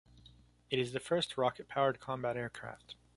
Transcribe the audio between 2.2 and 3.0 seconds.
aircraft.